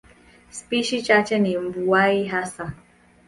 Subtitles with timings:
[0.49, 2.73] Spishi chache ni mbuai hasa.